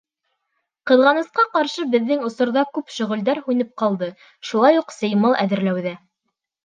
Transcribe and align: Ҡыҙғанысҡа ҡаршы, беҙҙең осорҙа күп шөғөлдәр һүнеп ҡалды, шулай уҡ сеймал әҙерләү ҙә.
Ҡыҙғанысҡа 0.91 1.43
ҡаршы, 1.57 1.85
беҙҙең 1.91 2.23
осорҙа 2.29 2.63
күп 2.77 2.91
шөғөлдәр 2.95 3.43
һүнеп 3.51 3.73
ҡалды, 3.83 4.09
шулай 4.53 4.81
уҡ 4.83 4.95
сеймал 5.01 5.37
әҙерләү 5.45 5.85
ҙә. 5.91 5.97